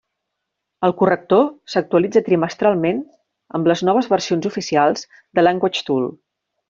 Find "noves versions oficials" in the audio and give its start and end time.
3.91-5.05